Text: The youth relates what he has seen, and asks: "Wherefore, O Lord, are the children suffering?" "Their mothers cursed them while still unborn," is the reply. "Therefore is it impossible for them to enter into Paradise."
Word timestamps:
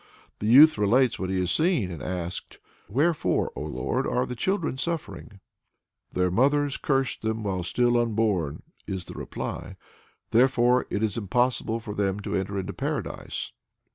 The 0.39 0.47
youth 0.47 0.79
relates 0.79 1.19
what 1.19 1.29
he 1.29 1.39
has 1.41 1.51
seen, 1.51 1.91
and 1.91 2.01
asks: 2.01 2.57
"Wherefore, 2.89 3.51
O 3.55 3.61
Lord, 3.61 4.07
are 4.07 4.25
the 4.25 4.33
children 4.35 4.79
suffering?" 4.79 5.39
"Their 6.13 6.31
mothers 6.31 6.75
cursed 6.77 7.21
them 7.21 7.43
while 7.43 7.61
still 7.61 7.99
unborn," 7.99 8.63
is 8.87 9.05
the 9.05 9.13
reply. 9.13 9.75
"Therefore 10.31 10.87
is 10.89 11.17
it 11.17 11.21
impossible 11.21 11.77
for 11.79 11.93
them 11.93 12.19
to 12.21 12.33
enter 12.35 12.57
into 12.57 12.73
Paradise." 12.73 13.51